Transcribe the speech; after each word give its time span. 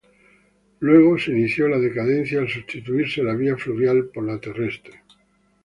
Luego 0.79 1.15
se 1.19 1.29
inició 1.29 1.67
la 1.67 1.77
decadencia 1.77 2.39
al 2.39 2.49
sustituirse 2.49 3.21
la 3.21 3.35
vía 3.35 3.55
fluvial 3.55 4.05
por 4.11 4.23
la 4.25 4.39
terrestre. 4.41 5.03